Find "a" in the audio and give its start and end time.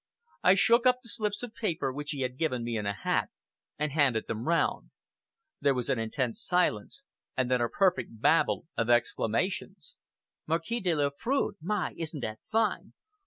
2.87-2.93, 7.61-7.69